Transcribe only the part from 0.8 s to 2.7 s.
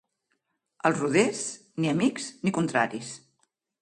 Els roders, ni amics ni